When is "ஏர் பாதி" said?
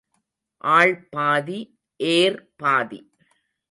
1.99-2.99